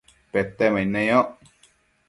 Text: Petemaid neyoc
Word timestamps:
Petemaid 0.31 0.89
neyoc 0.95 1.29